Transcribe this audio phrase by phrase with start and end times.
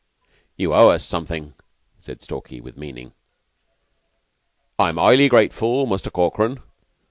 [0.55, 1.53] "You owe us something,"
[1.99, 3.13] said Stalky, with meaning.
[4.79, 6.57] "I'm 'ighly grateful, Muster Corkran.